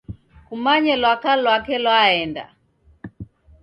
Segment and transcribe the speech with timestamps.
[0.47, 2.45] Kumanye lwaka lwake lwaenda.